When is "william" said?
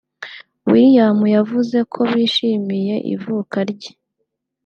0.71-1.19